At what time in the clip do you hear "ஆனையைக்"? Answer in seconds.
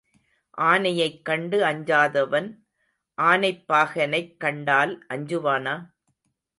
0.61-1.21